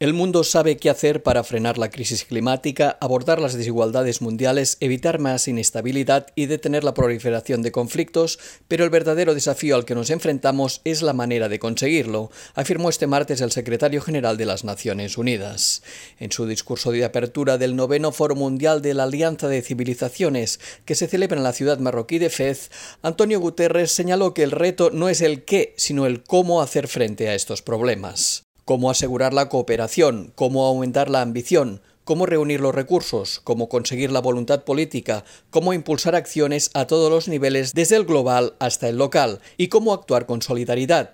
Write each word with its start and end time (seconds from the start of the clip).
El 0.00 0.14
mundo 0.14 0.44
sabe 0.44 0.78
qué 0.78 0.88
hacer 0.88 1.22
para 1.22 1.44
frenar 1.44 1.76
la 1.76 1.90
crisis 1.90 2.24
climática, 2.24 2.96
abordar 3.02 3.38
las 3.38 3.52
desigualdades 3.52 4.22
mundiales, 4.22 4.78
evitar 4.80 5.18
más 5.18 5.46
inestabilidad 5.46 6.28
y 6.34 6.46
detener 6.46 6.84
la 6.84 6.94
proliferación 6.94 7.60
de 7.60 7.70
conflictos, 7.70 8.38
pero 8.66 8.84
el 8.84 8.88
verdadero 8.88 9.34
desafío 9.34 9.76
al 9.76 9.84
que 9.84 9.94
nos 9.94 10.08
enfrentamos 10.08 10.80
es 10.84 11.02
la 11.02 11.12
manera 11.12 11.50
de 11.50 11.58
conseguirlo, 11.58 12.30
afirmó 12.54 12.88
este 12.88 13.06
martes 13.06 13.42
el 13.42 13.52
secretario 13.52 14.00
general 14.00 14.38
de 14.38 14.46
las 14.46 14.64
Naciones 14.64 15.18
Unidas. 15.18 15.82
En 16.18 16.32
su 16.32 16.46
discurso 16.46 16.92
de 16.92 17.04
apertura 17.04 17.58
del 17.58 17.76
noveno 17.76 18.10
Foro 18.10 18.34
Mundial 18.34 18.80
de 18.80 18.94
la 18.94 19.02
Alianza 19.02 19.48
de 19.48 19.60
Civilizaciones, 19.60 20.60
que 20.86 20.94
se 20.94 21.08
celebra 21.08 21.36
en 21.36 21.44
la 21.44 21.52
ciudad 21.52 21.78
marroquí 21.78 22.18
de 22.18 22.30
Fez, 22.30 22.70
Antonio 23.02 23.38
Guterres 23.38 23.92
señaló 23.92 24.32
que 24.32 24.44
el 24.44 24.52
reto 24.52 24.88
no 24.90 25.10
es 25.10 25.20
el 25.20 25.44
qué, 25.44 25.74
sino 25.76 26.06
el 26.06 26.22
cómo 26.22 26.62
hacer 26.62 26.88
frente 26.88 27.28
a 27.28 27.34
estos 27.34 27.60
problemas 27.60 28.46
cómo 28.70 28.88
asegurar 28.88 29.34
la 29.34 29.48
cooperación, 29.48 30.30
cómo 30.36 30.64
aumentar 30.64 31.10
la 31.10 31.22
ambición, 31.22 31.80
cómo 32.04 32.24
reunir 32.24 32.60
los 32.60 32.72
recursos, 32.72 33.40
cómo 33.42 33.68
conseguir 33.68 34.12
la 34.12 34.20
voluntad 34.20 34.62
política, 34.62 35.24
cómo 35.50 35.72
impulsar 35.72 36.14
acciones 36.14 36.70
a 36.74 36.86
todos 36.86 37.10
los 37.10 37.26
niveles, 37.26 37.74
desde 37.74 37.96
el 37.96 38.04
global 38.04 38.54
hasta 38.60 38.88
el 38.88 38.96
local, 38.96 39.40
y 39.56 39.66
cómo 39.66 39.92
actuar 39.92 40.24
con 40.24 40.40
solidaridad. 40.40 41.10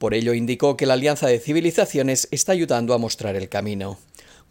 Por 0.00 0.14
ello 0.14 0.34
indicó 0.34 0.76
que 0.76 0.84
la 0.84 0.94
Alianza 0.94 1.28
de 1.28 1.38
Civilizaciones 1.38 2.26
está 2.32 2.50
ayudando 2.50 2.92
a 2.92 2.98
mostrar 2.98 3.36
el 3.36 3.48
camino. 3.48 3.98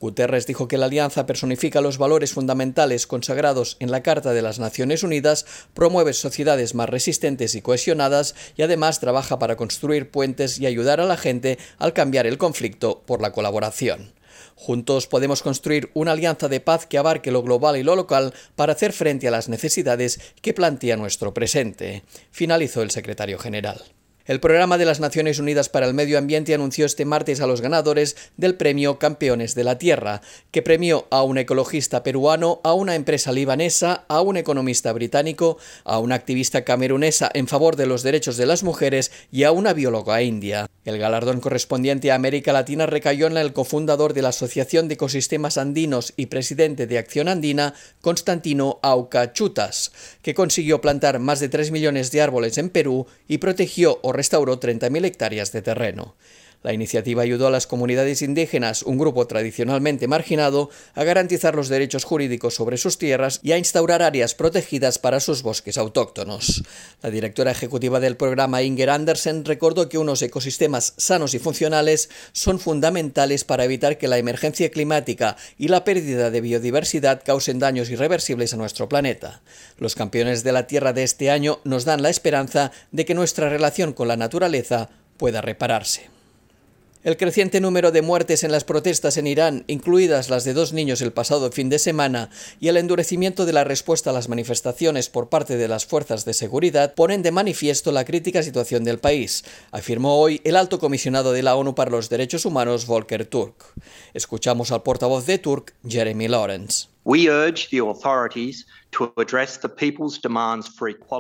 Guterres 0.06 0.46
dijo 0.46 0.68
que 0.68 0.78
la 0.78 0.86
alianza 0.86 1.26
personifica 1.26 1.82
los 1.82 1.98
valores 1.98 2.32
fundamentales 2.32 3.08
consagrados 3.08 3.76
en 3.80 3.90
la 3.90 4.04
Carta 4.04 4.34
de 4.34 4.44
las 4.44 4.60
Naciones 4.60 5.02
Unidas, 5.02 5.48
promueve 5.74 6.14
sociedades 6.14 6.76
más 6.76 6.88
resistentes 6.88 7.56
y 7.56 7.64
cohesionadas 7.64 8.36
y 8.56 8.62
además 8.62 9.00
trabaja 9.00 9.40
para 9.40 9.56
construir 9.56 10.12
puentes 10.12 10.60
y 10.60 10.68
ayudar 10.68 11.02
a 11.02 11.06
la 11.06 11.18
gente 11.18 11.58
al 11.80 11.94
cambiar 11.94 12.28
el 12.28 12.38
conflicto 12.38 13.02
por 13.08 13.20
la 13.20 13.32
colaboración. 13.32 14.14
Juntos 14.54 15.08
podemos 15.08 15.42
construir 15.42 15.90
una 15.96 16.12
alianza 16.12 16.50
de 16.50 16.60
paz 16.60 16.86
que 16.86 17.00
abarque 17.00 17.32
lo 17.32 17.42
global 17.42 17.76
y 17.76 17.82
lo 17.82 17.96
local 17.96 18.36
para 18.56 18.74
hacer 18.74 18.94
frente 18.94 19.28
a 19.28 19.32
las 19.32 19.50
necesidades 19.50 20.20
que 20.44 20.54
plantea 20.54 20.98
nuestro 20.98 21.34
presente, 21.34 22.04
finalizó 22.30 22.84
el 22.84 22.92
secretario 22.92 23.40
general. 23.40 23.82
El 24.26 24.40
Programa 24.40 24.80
de 24.80 24.86
las 24.86 25.00
Naciones 25.00 25.38
Unidas 25.38 25.70
para 25.70 25.86
el 25.86 25.94
Medio 25.94 26.18
Ambiente 26.18 26.56
anunció 26.56 26.88
este 26.88 27.06
martes 27.06 27.42
a 27.42 27.48
los 27.48 27.62
ganadores 27.62 28.16
del 28.38 28.56
premio 28.56 28.98
Campeones 28.98 29.54
de 29.54 29.64
la 29.64 29.78
Tierra, 29.78 30.22
que 30.50 30.64
premió 30.64 31.06
a 31.12 31.22
un 31.22 31.38
ecologista 31.38 32.02
peruano, 32.02 32.60
a 32.64 32.74
una 32.74 32.96
empresa 32.96 33.32
libanesa, 33.32 34.04
a 34.08 34.22
un 34.22 34.38
economista 34.38 34.92
británico, 34.94 35.60
a 35.84 36.00
una 36.00 36.16
activista 36.16 36.64
camerunesa 36.64 37.30
en 37.36 37.48
favor 37.48 37.76
de 37.76 37.86
los 37.86 38.02
derechos 38.02 38.36
de 38.36 38.48
las 38.48 38.64
mujeres 38.64 39.12
y 39.32 39.44
a 39.44 39.52
una 39.52 39.74
bióloga 39.74 40.20
india. 40.24 40.68
El 40.86 41.00
galardón 41.00 41.42
correspondiente 41.42 42.12
a 42.12 42.16
América 42.16 42.54
Latina 42.54 42.86
recayó 42.86 43.26
en 43.26 43.38
el 43.38 43.54
cofundador 43.54 44.14
de 44.14 44.22
la 44.22 44.30
Asociación 44.30 44.88
de 44.88 44.94
Ecosistemas 44.94 45.58
Andinos 45.58 46.14
y 46.16 46.28
presidente 46.28 46.86
de 46.86 47.00
Acción 47.00 47.28
Andina, 47.28 47.74
Constantino 48.02 48.80
Auca 48.84 49.34
Chutas, 49.34 49.92
que 50.22 50.36
consiguió 50.36 50.82
plantar 50.82 51.18
más 51.18 51.40
de 51.40 51.50
3 51.50 51.72
millones 51.72 52.12
de 52.12 52.22
árboles 52.22 52.60
en 52.60 52.70
Perú 52.70 53.08
y 53.28 53.40
protegió 53.40 54.00
o 54.04 54.14
restauró 54.14 54.60
30.000 54.60 55.06
hectáreas 55.06 55.52
de 55.52 55.64
terreno. 55.64 56.16
La 56.66 56.74
iniciativa 56.74 57.22
ayudó 57.22 57.46
a 57.46 57.52
las 57.52 57.68
comunidades 57.68 58.24
indígenas, 58.24 58.82
un 58.82 58.98
grupo 58.98 59.28
tradicionalmente 59.28 60.08
marginado, 60.08 60.72
a 60.96 61.04
garantizar 61.04 61.54
los 61.54 61.70
derechos 61.70 62.06
jurídicos 62.06 62.56
sobre 62.56 62.78
sus 62.78 62.98
tierras 62.98 63.40
y 63.44 63.52
a 63.52 63.60
instaurar 63.60 64.02
áreas 64.02 64.34
protegidas 64.34 64.98
para 64.98 65.20
sus 65.20 65.44
bosques 65.44 65.78
autóctonos. 65.78 66.64
La 67.04 67.12
directora 67.12 67.52
ejecutiva 67.52 68.00
del 68.00 68.18
programa, 68.18 68.64
Inger 68.64 68.90
Andersen, 68.90 69.46
recordó 69.46 69.90
que 69.90 70.00
unos 70.00 70.24
ecosistemas 70.24 70.96
sanos 70.98 71.36
y 71.36 71.40
funcionales 71.40 72.10
son 72.32 72.60
fundamentales 72.60 73.44
para 73.44 73.66
evitar 73.66 74.00
que 74.00 74.08
la 74.08 74.18
emergencia 74.18 74.72
climática 74.72 75.38
y 75.60 75.68
la 75.68 75.84
pérdida 75.84 76.32
de 76.32 76.42
biodiversidad 76.42 77.22
causen 77.24 77.60
daños 77.60 77.92
irreversibles 77.92 78.56
a 78.56 78.58
nuestro 78.58 78.90
planeta. 78.90 79.44
Los 79.78 79.94
campeones 79.94 80.44
de 80.44 80.52
la 80.52 80.66
Tierra 80.66 80.94
de 80.94 81.04
este 81.04 81.30
año 81.30 81.60
nos 81.64 81.86
dan 81.86 82.02
la 82.02 82.10
esperanza 82.10 82.72
de 82.92 83.06
que 83.06 83.14
nuestra 83.14 83.50
relación 83.50 83.94
con 83.94 84.08
la 84.08 84.18
naturaleza 84.18 84.90
pueda 85.18 85.42
repararse. 85.42 86.15
El 87.06 87.18
creciente 87.18 87.62
número 87.62 87.92
de 87.92 88.02
muertes 88.02 88.44
en 88.44 88.52
las 88.52 88.64
protestas 88.64 89.18
en 89.18 89.28
Irán, 89.28 89.64
incluidas 89.68 90.32
las 90.32 90.44
de 90.44 90.56
dos 90.56 90.74
niños 90.74 91.02
el 91.02 91.14
pasado 91.14 91.52
fin 91.52 91.70
de 91.70 91.78
semana, 91.78 92.32
y 92.60 92.70
el 92.70 92.78
endurecimiento 92.78 93.46
de 93.46 93.54
la 93.54 93.64
respuesta 93.64 94.10
a 94.10 94.14
las 94.14 94.28
manifestaciones 94.28 95.08
por 95.08 95.30
parte 95.30 95.56
de 95.56 95.68
las 95.68 95.86
fuerzas 95.86 96.26
de 96.26 96.34
seguridad 96.34 96.96
ponen 96.96 97.22
de 97.22 97.30
manifiesto 97.30 97.92
la 97.92 98.06
crítica 98.06 98.42
situación 98.42 98.84
del 98.84 98.98
país, 98.98 99.46
afirmó 99.70 100.20
hoy 100.20 100.42
el 100.46 100.56
alto 100.56 100.80
comisionado 100.80 101.32
de 101.32 101.44
la 101.44 101.56
ONU 101.56 101.76
para 101.76 101.92
los 101.92 102.10
Derechos 102.10 102.44
Humanos, 102.44 102.88
Volker 102.88 103.28
Turk. 103.28 103.54
Escuchamos 104.16 104.72
al 104.72 104.82
portavoz 104.82 105.28
de 105.28 105.38
Turk, 105.38 105.76
Jeremy 105.88 106.28
Lawrence. 106.28 106.95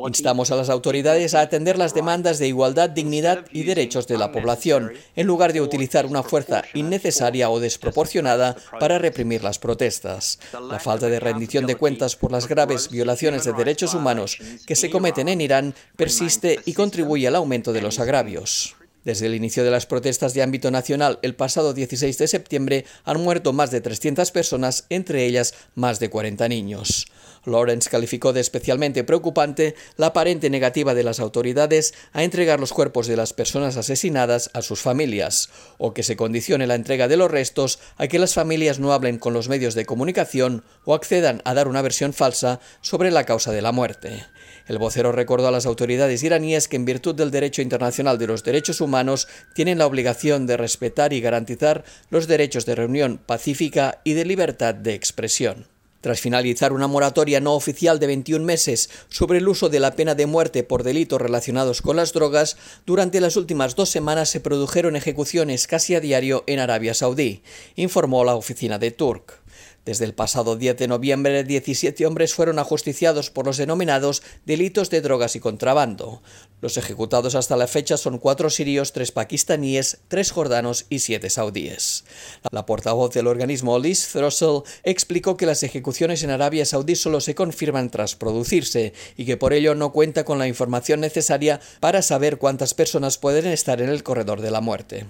Instamos 0.07 0.49
a 0.49 0.55
las 0.55 0.69
autoridades 0.69 1.35
a 1.35 1.41
atender 1.41 1.77
las 1.77 1.93
demandas 1.93 2.39
de 2.39 2.47
igualdad, 2.47 2.89
dignidad 2.89 3.45
y 3.51 3.63
derechos 3.63 4.07
de 4.07 4.17
la 4.17 4.31
población, 4.31 4.93
en 5.15 5.27
lugar 5.27 5.53
de 5.53 5.61
utilizar 5.61 6.07
una 6.07 6.23
fuerza 6.23 6.63
innecesaria 6.73 7.51
o 7.51 7.59
desproporcionada 7.59 8.55
para 8.79 8.97
reprimir 8.97 9.43
las 9.43 9.59
protestas. 9.59 10.39
La 10.71 10.79
falta 10.79 11.07
de 11.07 11.19
rendición 11.19 11.67
de 11.67 11.75
cuentas 11.75 12.15
por 12.15 12.31
las 12.31 12.47
graves 12.47 12.89
violaciones 12.89 13.43
de 13.43 13.53
derechos 13.53 13.93
humanos 13.93 14.39
que 14.65 14.75
se 14.75 14.89
cometen 14.89 15.29
en 15.29 15.41
Irán 15.41 15.75
persiste 15.95 16.59
y 16.65 16.73
contribuye 16.73 17.27
al 17.27 17.35
aumento 17.35 17.73
de 17.73 17.83
los 17.83 17.99
agravios. 17.99 18.75
Desde 19.05 19.27
el 19.27 19.35
inicio 19.35 19.63
de 19.63 19.69
las 19.69 19.85
protestas 19.85 20.33
de 20.33 20.41
ámbito 20.41 20.71
nacional 20.71 21.19
el 21.21 21.35
pasado 21.35 21.75
16 21.75 22.17
de 22.17 22.27
septiembre 22.27 22.85
han 23.03 23.21
muerto 23.21 23.53
más 23.53 23.69
de 23.69 23.79
300 23.79 24.31
personas, 24.31 24.85
entre 24.89 25.25
ellas 25.25 25.53
más 25.75 25.99
de 25.99 26.09
40 26.09 26.49
niños. 26.49 27.05
Lawrence 27.45 27.87
calificó 27.87 28.33
de 28.33 28.41
especialmente 28.41 29.03
preocupante 29.03 29.75
la 29.97 30.07
aparente 30.07 30.49
negativa 30.49 30.95
de 30.95 31.03
las 31.03 31.19
autoridades 31.19 31.93
a 32.13 32.23
entregar 32.23 32.59
los 32.59 32.73
cuerpos 32.73 33.05
de 33.05 33.15
las 33.15 33.33
personas 33.33 33.77
asesinadas 33.77 34.49
a 34.53 34.63
sus 34.63 34.81
familias, 34.81 35.49
o 35.77 35.93
que 35.93 36.01
se 36.01 36.15
condicione 36.15 36.65
la 36.65 36.73
entrega 36.73 37.07
de 37.07 37.17
los 37.17 37.29
restos 37.29 37.77
a 37.97 38.07
que 38.07 38.17
las 38.17 38.33
familias 38.33 38.79
no 38.79 38.91
hablen 38.91 39.19
con 39.19 39.33
los 39.33 39.49
medios 39.49 39.75
de 39.75 39.85
comunicación 39.85 40.63
o 40.83 40.95
accedan 40.95 41.43
a 41.45 41.53
dar 41.53 41.67
una 41.67 41.83
versión 41.83 42.11
falsa 42.11 42.59
sobre 42.81 43.11
la 43.11 43.25
causa 43.25 43.51
de 43.51 43.61
la 43.61 43.71
muerte. 43.71 44.25
El 44.67 44.77
vocero 44.77 45.11
recordó 45.11 45.47
a 45.47 45.51
las 45.51 45.65
autoridades 45.65 46.23
iraníes 46.23 46.67
que 46.67 46.75
en 46.75 46.85
virtud 46.85 47.15
del 47.15 47.31
derecho 47.31 47.61
internacional 47.61 48.17
de 48.17 48.27
los 48.27 48.43
derechos 48.43 48.81
humanos 48.81 49.27
tienen 49.53 49.77
la 49.77 49.87
obligación 49.87 50.47
de 50.47 50.57
respetar 50.57 51.13
y 51.13 51.21
garantizar 51.21 51.83
los 52.09 52.27
derechos 52.27 52.65
de 52.65 52.75
reunión 52.75 53.19
pacífica 53.25 54.01
y 54.03 54.13
de 54.13 54.25
libertad 54.25 54.73
de 54.73 54.93
expresión. 54.93 55.67
Tras 56.05 56.19
finalizar 56.19 56.71
una 56.71 56.85
moratoria 56.85 57.39
no 57.39 57.55
oficial 57.55 57.97
de 57.97 58.05
21 58.05 58.45
meses 58.45 58.91
sobre 59.09 59.39
el 59.39 59.47
uso 59.47 59.69
de 59.69 59.79
la 59.79 59.95
pena 59.95 60.13
de 60.13 60.27
muerte 60.27 60.63
por 60.63 60.83
delitos 60.83 61.19
relacionados 61.19 61.81
con 61.81 61.95
las 61.95 62.13
drogas, 62.13 62.57
durante 62.85 63.19
las 63.19 63.37
últimas 63.37 63.73
dos 63.73 63.89
semanas 63.89 64.29
se 64.29 64.39
produjeron 64.39 64.95
ejecuciones 64.95 65.65
casi 65.65 65.95
a 65.95 65.99
diario 65.99 66.43
en 66.45 66.59
Arabia 66.59 66.93
Saudí, 66.93 67.41
informó 67.75 68.23
la 68.23 68.35
oficina 68.35 68.77
de 68.77 68.91
Turk. 68.91 69.41
Desde 69.85 70.05
el 70.05 70.15
pasado 70.15 70.55
10 70.55 70.77
de 70.77 70.87
noviembre, 70.87 71.43
17 71.43 72.05
hombres 72.07 72.33
fueron 72.33 72.57
ajusticiados 72.57 73.29
por 73.29 73.45
los 73.45 73.57
denominados 73.57 74.23
delitos 74.45 74.89
de 74.89 75.01
drogas 75.01 75.35
y 75.35 75.39
contrabando. 75.39 76.23
Los 76.59 76.77
ejecutados 76.77 77.35
hasta 77.35 77.55
la 77.55 77.67
fecha 77.67 77.95
son 77.95 78.17
cuatro 78.17 78.49
sirios, 78.49 78.93
tres 78.93 79.11
pakistaníes, 79.11 79.99
tres 80.07 80.31
jordanos 80.31 80.87
y 80.89 80.99
siete 80.99 81.29
saudíes. 81.29 82.03
La 82.51 82.65
portavoz 82.65 83.13
del 83.13 83.27
organismo 83.27 83.77
Liz 83.77 84.07
Throssell 84.11 84.63
explicó 84.83 85.37
que 85.37 85.45
las 85.45 85.61
ejecuciones 85.61 86.23
en 86.23 86.31
Arabia 86.31 86.65
Saudí 86.65 86.95
solo 86.95 87.21
se 87.21 87.35
confirman 87.35 87.91
tras 87.91 88.15
producirse 88.15 88.93
y 89.15 89.25
que 89.25 89.37
por 89.37 89.53
ello 89.53 89.75
no 89.75 89.91
cuenta 89.91 90.25
con 90.25 90.39
la 90.39 90.47
información 90.47 90.99
necesaria 91.01 91.59
para 91.79 92.01
saber 92.01 92.37
cuántas 92.37 92.73
personas 92.73 93.19
pueden 93.19 93.45
estar 93.45 93.81
en 93.81 93.89
el 93.89 94.01
corredor 94.01 94.41
de 94.41 94.49
la 94.51 94.61
muerte. 94.61 95.05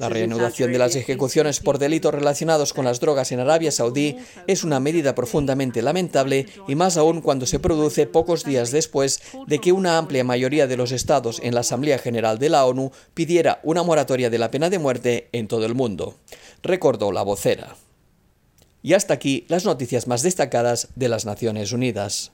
La 0.00 0.08
reanudación 0.08 0.72
de 0.72 0.78
las 0.78 0.96
ejecuciones 0.96 1.60
por 1.60 1.78
delitos 1.78 2.14
relacionados 2.14 2.72
con 2.72 2.86
las 2.86 3.00
drogas 3.00 3.32
en 3.32 3.40
Arabia 3.40 3.70
Saudí 3.70 4.16
es 4.46 4.64
una 4.64 4.80
medida 4.80 5.14
profundamente 5.14 5.82
lamentable 5.82 6.46
y 6.66 6.74
más 6.74 6.96
aún 6.96 7.20
cuando 7.20 7.44
se 7.44 7.58
produce 7.58 8.06
pocos 8.06 8.44
días 8.44 8.70
después 8.70 9.20
de 9.46 9.58
que 9.58 9.72
una 9.72 9.98
amplia 9.98 10.24
mayoría 10.24 10.66
de 10.66 10.78
los 10.78 10.90
estados 10.90 11.38
en 11.42 11.54
la 11.54 11.60
Asamblea 11.60 11.98
General 11.98 12.38
de 12.38 12.48
la 12.48 12.64
ONU 12.64 12.92
pidiera 13.12 13.60
una 13.62 13.82
moratoria 13.82 14.30
de 14.30 14.38
la 14.38 14.50
pena 14.50 14.70
de 14.70 14.78
muerte 14.78 15.28
en 15.32 15.46
todo 15.46 15.66
el 15.66 15.74
mundo, 15.74 16.16
recordó 16.62 17.12
la 17.12 17.22
vocera. 17.22 17.76
Y 18.82 18.94
hasta 18.94 19.12
aquí 19.12 19.44
las 19.48 19.66
noticias 19.66 20.06
más 20.06 20.22
destacadas 20.22 20.88
de 20.94 21.08
las 21.10 21.26
Naciones 21.26 21.72
Unidas. 21.72 22.33